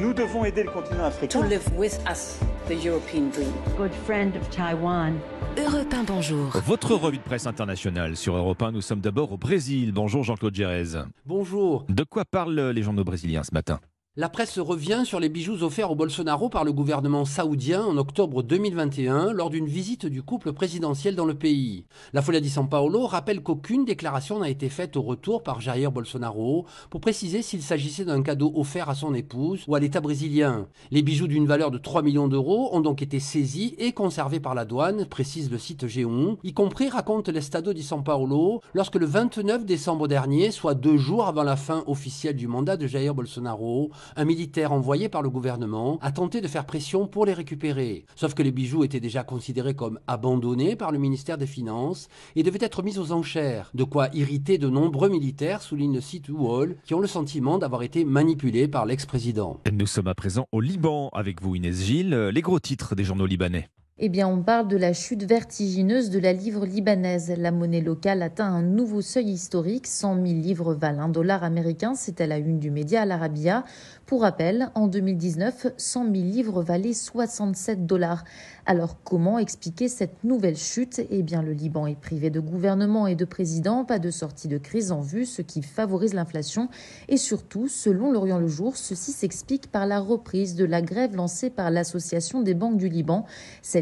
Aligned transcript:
Nous 0.00 0.12
devons 0.12 0.44
aider 0.44 0.62
le 0.62 0.70
continent 0.70 1.04
africain. 1.04 1.40
To 1.40 1.46
live 1.46 1.62
with 1.76 1.98
us 2.10 2.38
the 2.68 2.84
European 2.84 3.30
dream. 3.30 3.52
Good 3.76 3.92
friend 4.04 4.34
of 4.36 4.48
Taiwan. 4.50 5.18
Europe 5.56 5.92
1, 5.92 6.04
bonjour. 6.04 6.50
Votre 6.66 6.94
revue 6.94 7.18
de 7.18 7.22
presse 7.22 7.46
internationale 7.46 8.16
sur 8.16 8.36
Europe 8.36 8.62
1. 8.62 8.72
Nous 8.72 8.80
sommes 8.80 9.00
d'abord 9.00 9.32
au 9.32 9.36
Brésil. 9.36 9.92
Bonjour 9.92 10.24
Jean-Claude 10.24 10.54
Gérez. 10.54 10.98
Bonjour. 11.26 11.84
De 11.88 12.02
quoi 12.04 12.24
parlent 12.24 12.70
les 12.70 12.82
journaux 12.82 13.04
brésiliens 13.04 13.44
ce 13.44 13.54
matin? 13.54 13.80
La 14.16 14.28
presse 14.28 14.60
revient 14.60 15.02
sur 15.04 15.18
les 15.18 15.28
bijoux 15.28 15.64
offerts 15.64 15.90
au 15.90 15.96
Bolsonaro 15.96 16.48
par 16.48 16.62
le 16.62 16.72
gouvernement 16.72 17.24
saoudien 17.24 17.84
en 17.84 17.96
octobre 17.96 18.44
2021 18.44 19.32
lors 19.32 19.50
d'une 19.50 19.66
visite 19.66 20.06
du 20.06 20.22
couple 20.22 20.52
présidentiel 20.52 21.16
dans 21.16 21.24
le 21.24 21.34
pays. 21.34 21.84
La 22.12 22.22
Folia 22.22 22.38
di 22.38 22.48
San 22.48 22.68
Paolo 22.68 23.08
rappelle 23.08 23.42
qu'aucune 23.42 23.84
déclaration 23.84 24.38
n'a 24.38 24.50
été 24.50 24.68
faite 24.68 24.96
au 24.96 25.02
retour 25.02 25.42
par 25.42 25.60
Jair 25.60 25.90
Bolsonaro 25.90 26.64
pour 26.90 27.00
préciser 27.00 27.42
s'il 27.42 27.60
s'agissait 27.60 28.04
d'un 28.04 28.22
cadeau 28.22 28.52
offert 28.54 28.88
à 28.88 28.94
son 28.94 29.14
épouse 29.14 29.64
ou 29.66 29.74
à 29.74 29.80
l'État 29.80 30.00
brésilien. 30.00 30.68
Les 30.92 31.02
bijoux 31.02 31.26
d'une 31.26 31.48
valeur 31.48 31.72
de 31.72 31.78
3 31.78 32.02
millions 32.02 32.28
d'euros 32.28 32.68
ont 32.70 32.80
donc 32.80 33.02
été 33.02 33.18
saisis 33.18 33.74
et 33.78 33.90
conservés 33.90 34.38
par 34.38 34.54
la 34.54 34.64
douane, 34.64 35.06
précise 35.06 35.50
le 35.50 35.58
site 35.58 35.88
Géon, 35.88 36.38
y 36.44 36.54
compris 36.54 36.88
raconte 36.88 37.30
l'Estado 37.30 37.72
di 37.72 37.82
San 37.82 38.04
Paolo 38.04 38.60
lorsque 38.74 38.94
le 38.94 39.06
29 39.06 39.64
décembre 39.64 40.06
dernier, 40.06 40.52
soit 40.52 40.74
deux 40.74 40.98
jours 40.98 41.26
avant 41.26 41.42
la 41.42 41.56
fin 41.56 41.82
officielle 41.88 42.36
du 42.36 42.46
mandat 42.46 42.76
de 42.76 42.86
Jair 42.86 43.12
Bolsonaro, 43.12 43.90
un 44.16 44.24
militaire 44.24 44.72
envoyé 44.72 45.08
par 45.08 45.22
le 45.22 45.30
gouvernement 45.30 45.98
a 46.02 46.12
tenté 46.12 46.40
de 46.40 46.48
faire 46.48 46.66
pression 46.66 47.06
pour 47.06 47.26
les 47.26 47.32
récupérer. 47.32 48.06
Sauf 48.16 48.34
que 48.34 48.42
les 48.42 48.52
bijoux 48.52 48.84
étaient 48.84 49.00
déjà 49.00 49.24
considérés 49.24 49.74
comme 49.74 50.00
abandonnés 50.06 50.76
par 50.76 50.92
le 50.92 50.98
ministère 50.98 51.38
des 51.38 51.46
Finances 51.46 52.08
et 52.36 52.42
devaient 52.42 52.58
être 52.60 52.82
mis 52.82 52.98
aux 52.98 53.12
enchères, 53.12 53.70
de 53.74 53.84
quoi 53.84 54.08
irriter 54.12 54.58
de 54.58 54.68
nombreux 54.68 55.08
militaires, 55.08 55.62
souligne 55.62 55.94
le 55.94 56.00
site 56.00 56.28
Wall, 56.28 56.76
qui 56.84 56.94
ont 56.94 57.00
le 57.00 57.06
sentiment 57.06 57.58
d'avoir 57.58 57.82
été 57.82 58.04
manipulés 58.04 58.68
par 58.68 58.86
l'ex-président. 58.86 59.60
Nous 59.72 59.86
sommes 59.86 60.08
à 60.08 60.14
présent 60.14 60.46
au 60.52 60.60
Liban 60.60 61.10
avec 61.12 61.42
vous 61.42 61.54
Inès 61.56 61.82
Gilles, 61.82 62.14
les 62.14 62.42
gros 62.42 62.60
titres 62.60 62.94
des 62.94 63.04
journaux 63.04 63.26
libanais. 63.26 63.68
Eh 63.96 64.08
bien, 64.08 64.26
on 64.26 64.42
parle 64.42 64.66
de 64.66 64.76
la 64.76 64.92
chute 64.92 65.22
vertigineuse 65.22 66.10
de 66.10 66.18
la 66.18 66.32
livre 66.32 66.66
libanaise. 66.66 67.32
La 67.38 67.52
monnaie 67.52 67.80
locale 67.80 68.22
atteint 68.22 68.52
un 68.52 68.60
nouveau 68.60 69.02
seuil 69.02 69.30
historique. 69.30 69.86
100 69.86 70.14
000 70.16 70.24
livres 70.40 70.74
valent 70.74 71.04
un 71.04 71.08
dollar 71.08 71.44
américain. 71.44 71.92
À 72.18 72.26
la 72.26 72.38
une 72.38 72.58
du 72.58 72.72
média 72.72 73.02
Al 73.02 73.12
Arabiya. 73.12 73.62
Pour 74.04 74.22
rappel, 74.22 74.68
en 74.74 74.88
2019, 74.88 75.68
100 75.76 76.04
000 76.06 76.12
livres 76.24 76.60
valaient 76.60 76.92
67 76.92 77.86
dollars. 77.86 78.24
Alors, 78.66 79.00
comment 79.04 79.38
expliquer 79.38 79.88
cette 79.88 80.24
nouvelle 80.24 80.56
chute? 80.56 81.00
Eh 81.10 81.22
bien, 81.22 81.42
le 81.42 81.52
Liban 81.52 81.86
est 81.86 81.98
privé 81.98 82.30
de 82.30 82.40
gouvernement 82.40 83.06
et 83.06 83.14
de 83.14 83.24
président. 83.24 83.84
Pas 83.84 84.00
de 84.00 84.10
sortie 84.10 84.48
de 84.48 84.58
crise 84.58 84.90
en 84.90 85.02
vue, 85.02 85.24
ce 85.24 85.40
qui 85.40 85.62
favorise 85.62 86.14
l'inflation. 86.14 86.68
Et 87.08 87.16
surtout, 87.16 87.68
selon 87.68 88.10
l'Orient 88.10 88.40
le 88.40 88.48
Jour, 88.48 88.76
ceci 88.76 89.12
s'explique 89.12 89.70
par 89.70 89.86
la 89.86 90.00
reprise 90.00 90.56
de 90.56 90.64
la 90.64 90.82
grève 90.82 91.14
lancée 91.14 91.48
par 91.48 91.70
l'Association 91.70 92.42
des 92.42 92.54
banques 92.54 92.78
du 92.78 92.88
Liban. 92.88 93.24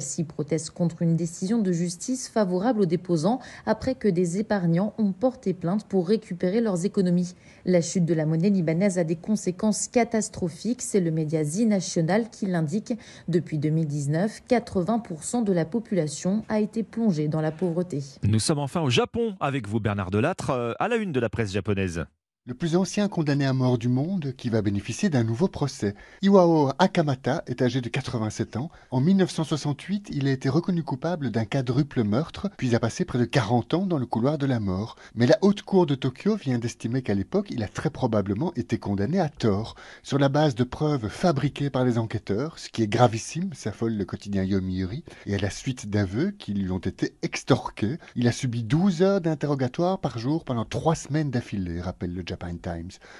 Celle-ci 0.00 0.24
proteste 0.24 0.70
contre 0.70 1.02
une 1.02 1.14
décision 1.14 1.58
de 1.58 1.72
justice 1.72 2.30
favorable 2.30 2.80
aux 2.80 2.86
déposants 2.86 3.38
après 3.66 3.94
que 3.94 4.08
des 4.08 4.38
épargnants 4.38 4.94
ont 4.96 5.12
porté 5.12 5.52
plainte 5.52 5.86
pour 5.86 6.08
récupérer 6.08 6.62
leurs 6.62 6.86
économies. 6.86 7.34
La 7.66 7.82
chute 7.82 8.06
de 8.06 8.14
la 8.14 8.24
monnaie 8.24 8.48
libanaise 8.48 8.98
a 8.98 9.04
des 9.04 9.16
conséquences 9.16 9.88
catastrophiques, 9.88 10.80
c'est 10.80 11.00
le 11.00 11.10
média 11.10 11.42
National 11.66 12.30
qui 12.30 12.46
l'indique. 12.46 12.94
Depuis 13.28 13.58
2019, 13.58 14.40
80% 14.48 15.44
de 15.44 15.52
la 15.52 15.66
population 15.66 16.44
a 16.48 16.60
été 16.60 16.82
plongée 16.82 17.28
dans 17.28 17.42
la 17.42 17.52
pauvreté. 17.52 18.02
Nous 18.22 18.38
sommes 18.38 18.58
enfin 18.58 18.80
au 18.80 18.88
Japon 18.88 19.36
avec 19.38 19.68
vous 19.68 19.80
Bernard 19.80 20.10
Delattre, 20.10 20.48
euh, 20.48 20.72
à 20.78 20.88
la 20.88 20.96
une 20.96 21.12
de 21.12 21.20
la 21.20 21.28
presse 21.28 21.52
japonaise 21.52 22.06
le 22.46 22.54
plus 22.54 22.74
ancien 22.74 23.06
condamné 23.06 23.44
à 23.44 23.52
mort 23.52 23.76
du 23.76 23.88
monde 23.88 24.32
qui 24.34 24.48
va 24.48 24.62
bénéficier 24.62 25.10
d'un 25.10 25.24
nouveau 25.24 25.46
procès. 25.46 25.94
Iwao 26.22 26.72
Akamata 26.78 27.44
est 27.46 27.60
âgé 27.60 27.82
de 27.82 27.90
87 27.90 28.56
ans. 28.56 28.70
En 28.90 29.02
1968, 29.02 30.08
il 30.10 30.26
a 30.26 30.32
été 30.32 30.48
reconnu 30.48 30.82
coupable 30.82 31.30
d'un 31.30 31.44
quadruple 31.44 32.02
meurtre, 32.02 32.48
puis 32.56 32.74
a 32.74 32.80
passé 32.80 33.04
près 33.04 33.18
de 33.18 33.26
40 33.26 33.74
ans 33.74 33.86
dans 33.86 33.98
le 33.98 34.06
couloir 34.06 34.38
de 34.38 34.46
la 34.46 34.58
mort. 34.58 34.96
Mais 35.14 35.26
la 35.26 35.36
haute 35.42 35.60
cour 35.62 35.84
de 35.84 35.94
Tokyo 35.94 36.34
vient 36.34 36.58
d'estimer 36.58 37.02
qu'à 37.02 37.14
l'époque, 37.14 37.48
il 37.50 37.62
a 37.62 37.68
très 37.68 37.90
probablement 37.90 38.54
été 38.54 38.78
condamné 38.78 39.20
à 39.20 39.28
tort, 39.28 39.74
sur 40.02 40.18
la 40.18 40.30
base 40.30 40.54
de 40.54 40.64
preuves 40.64 41.08
fabriquées 41.08 41.68
par 41.68 41.84
les 41.84 41.98
enquêteurs, 41.98 42.58
ce 42.58 42.70
qui 42.70 42.82
est 42.82 42.88
gravissime, 42.88 43.52
s'affole 43.52 43.92
le 43.92 44.06
quotidien 44.06 44.44
Yomiuri, 44.44 45.04
et 45.26 45.34
à 45.34 45.38
la 45.38 45.50
suite 45.50 45.90
d'aveux 45.90 46.30
qui 46.30 46.54
lui 46.54 46.70
ont 46.70 46.78
été 46.78 47.12
extorqués. 47.20 47.98
Il 48.16 48.26
a 48.26 48.32
subi 48.32 48.64
12 48.64 49.02
heures 49.02 49.20
d'interrogatoire 49.20 50.00
par 50.00 50.18
jour 50.18 50.44
pendant 50.44 50.64
trois 50.64 50.94
semaines 50.94 51.30
d'affilée, 51.30 51.82
rappelle 51.82 52.14
le 52.14 52.24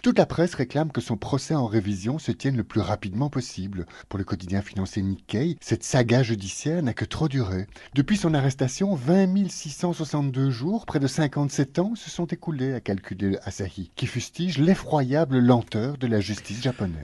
Toute 0.03 0.19
la 0.19 0.27
presse 0.27 0.55
réclame 0.55 0.93
que 0.93 1.01
son 1.01 1.17
procès 1.17 1.55
en 1.55 1.67
révision 1.67 2.19
se 2.19 2.33
tienne 2.33 2.57
le 2.57 2.65
plus 2.65 2.81
rapidement 2.81 3.31
possible. 3.31 3.87
Pour 4.09 4.19
le 4.19 4.25
quotidien 4.25 4.63
financier 4.63 5.03
Nikkei, 5.03 5.57
cette 5.61 5.85
saga 5.85 6.23
judiciaire 6.23 6.83
n'a 6.83 6.95
que 6.95 7.05
trop 7.05 7.29
duré. 7.29 7.67
Depuis 7.95 8.17
son 8.17 8.35
arrestation, 8.35 8.95
20 8.95 9.49
662 9.49 10.51
jours, 10.51 10.87
près 10.87 11.01
de 11.01 11.07
57 11.07 11.79
ans, 11.79 11.95
se 11.95 12.11
sont 12.11 12.27
écoulés, 12.27 12.75
à 12.75 12.81
calculer 12.81 13.39
Asahi, 13.45 13.91
qui 13.97 14.07
fustige 14.07 14.59
l'effroyable 14.59 15.39
lenteur 15.39 15.99
de 15.99 16.07
la 16.07 16.21
justice 16.21 16.63
japonaise. 16.63 16.97